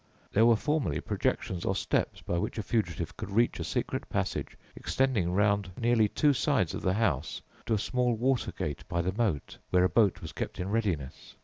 [0.31, 4.57] There were formerly projections or steps by which a fugitive could reach a secret passage
[4.75, 9.13] extending round nearly two sides of the house to a small water gate by the
[9.15, 11.35] moat, where a boat was kept in readiness.